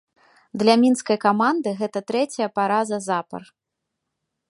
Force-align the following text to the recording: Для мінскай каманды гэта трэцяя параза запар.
Для 0.61 0.73
мінскай 0.83 1.17
каманды 1.27 1.69
гэта 1.83 1.99
трэцяя 2.13 2.49
параза 2.59 2.97
запар. 3.11 3.41